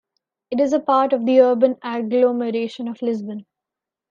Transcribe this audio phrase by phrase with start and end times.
[0.49, 3.45] It is part of the urban agglomeration of Lisbon.